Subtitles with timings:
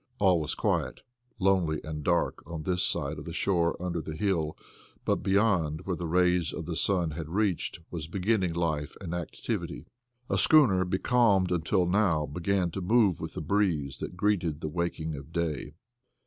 [0.17, 1.01] All was quiet,
[1.37, 4.57] lonely and dark on this side of the shore under the hill,
[5.05, 9.85] but beyond, where the rays of the sun had reached, was beginning life and activity.
[10.27, 15.13] A schooner, becalmed until now, began to move with the breeze that greeted the waking
[15.15, 15.75] of day.